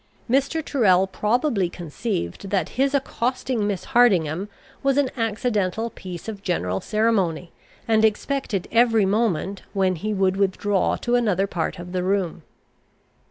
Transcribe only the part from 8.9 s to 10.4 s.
moment when he would